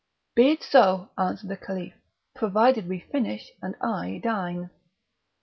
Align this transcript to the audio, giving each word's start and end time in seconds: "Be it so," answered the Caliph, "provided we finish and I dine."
"Be 0.33 0.49
it 0.49 0.63
so," 0.63 1.11
answered 1.15 1.51
the 1.51 1.57
Caliph, 1.57 1.93
"provided 2.33 2.89
we 2.89 3.01
finish 3.11 3.51
and 3.61 3.75
I 3.83 4.17
dine." 4.23 4.71